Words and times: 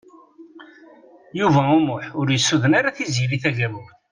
Yuba 1.39 1.61
U 1.75 1.79
Muḥ 1.87 2.05
ur 2.19 2.27
yessuden 2.31 2.75
ara 2.79 2.95
Tiziri 2.97 3.37
Tagawawt. 3.43 3.95